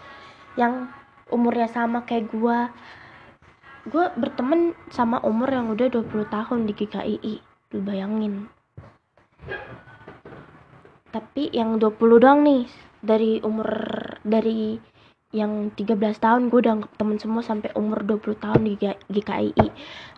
yang 0.54 0.92
umurnya 1.32 1.66
sama 1.66 2.04
kayak 2.04 2.28
gue 2.30 2.58
gue 3.82 4.04
berteman 4.14 4.78
sama 4.94 5.18
umur 5.26 5.50
yang 5.50 5.66
udah 5.74 5.90
20 5.90 6.06
tahun 6.30 6.60
di 6.70 6.72
GKII 6.76 7.34
lu 7.74 7.80
bayangin. 7.82 8.46
Tapi 11.10 11.50
yang 11.50 11.82
20 11.82 12.22
doang 12.22 12.46
nih 12.46 12.68
dari 13.02 13.42
umur 13.42 13.66
dari 14.22 14.78
yang 15.32 15.72
13 15.72 15.96
tahun 16.20 16.52
gue 16.52 16.60
udah 16.60 16.84
temen 17.00 17.16
semua 17.16 17.40
sampai 17.40 17.72
umur 17.72 18.04
20 18.04 18.36
tahun 18.36 18.60
di 18.68 18.76
GKII 19.08 19.68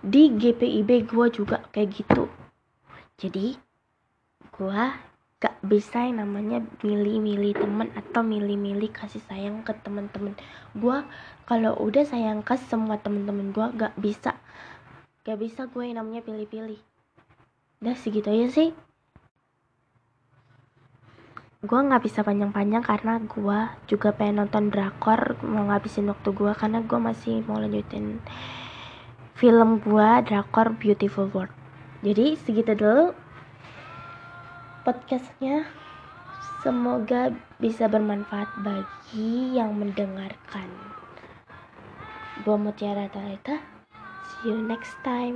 di 0.03 0.23
GPIB 0.35 0.91
gue 1.07 1.27
juga 1.31 1.63
kayak 1.71 1.89
gitu. 1.95 2.27
Jadi 3.19 3.55
gue 4.55 4.83
gak 5.39 5.61
bisa 5.61 6.03
yang 6.09 6.25
namanya 6.25 6.65
milih-milih 6.81 7.55
temen 7.59 7.93
atau 7.95 8.25
milih-milih 8.25 8.89
kasih 8.91 9.21
sayang 9.29 9.61
ke 9.61 9.77
temen-temen 9.77 10.33
gue 10.73 10.99
kalau 11.45 11.77
udah 11.85 12.01
sayang 12.09 12.41
ke 12.41 12.57
semua 12.65 12.97
temen-temen 12.97 13.53
gue 13.53 13.67
gak 13.77 13.93
bisa 14.01 14.33
gak 15.25 15.37
bisa 15.37 15.69
gue 15.69 15.85
yang 15.85 16.01
namanya 16.01 16.25
pilih-pilih. 16.25 16.81
Udah 17.85 17.97
segitu 17.97 18.33
aja 18.33 18.49
sih 18.49 18.71
gue 21.65 21.81
nggak 21.81 22.05
bisa 22.05 22.21
panjang-panjang 22.21 22.85
karena 22.85 23.17
gue 23.25 23.59
juga 23.89 24.13
pengen 24.13 24.45
nonton 24.45 24.69
drakor 24.69 25.41
mau 25.41 25.65
ngabisin 25.73 26.13
waktu 26.13 26.29
gue 26.37 26.53
karena 26.53 26.85
gue 26.85 26.99
masih 27.01 27.41
mau 27.49 27.57
lanjutin 27.57 28.21
film 29.33 29.81
gue 29.81 30.11
drakor 30.29 30.77
Beautiful 30.77 31.33
World. 31.33 31.51
Jadi 32.05 32.37
segitu 32.37 32.77
dulu 32.77 33.17
podcastnya. 34.85 35.65
Semoga 36.61 37.33
bisa 37.61 37.89
bermanfaat 37.89 38.49
bagi 38.61 39.57
yang 39.57 39.77
mendengarkan. 39.77 40.69
Gue 42.45 42.57
Mutiara 42.61 43.09
Talita. 43.09 43.57
See 44.25 44.53
you 44.53 44.61
next 44.61 44.97
time 45.01 45.33